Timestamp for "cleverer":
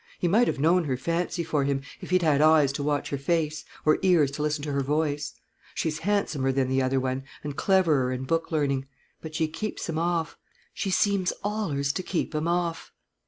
7.55-8.11